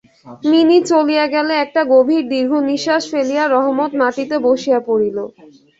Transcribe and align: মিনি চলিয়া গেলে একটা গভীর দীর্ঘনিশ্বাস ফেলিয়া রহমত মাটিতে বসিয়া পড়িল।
মিনি 0.43 0.77
চলিয়া 0.89 1.25
গেলে 1.33 1.53
একটা 1.63 1.81
গভীর 1.93 2.23
দীর্ঘনিশ্বাস 2.31 3.03
ফেলিয়া 3.11 3.45
রহমত 3.47 3.91
মাটিতে 4.01 4.35
বসিয়া 4.45 4.79
পড়িল। 4.87 5.17